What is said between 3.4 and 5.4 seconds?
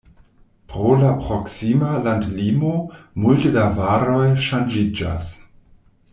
da varoj ŝanĝiĝas.